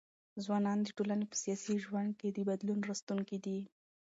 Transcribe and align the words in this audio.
ځوانان 0.43 0.79
د 0.83 0.87
ټولني 0.97 1.25
په 1.29 1.35
سیاسي 1.43 1.75
ژوند 1.83 2.11
ګي 2.19 2.29
د 2.33 2.39
بدلون 2.49 2.79
راوستونکي 2.87 3.37
دي. 3.45 3.59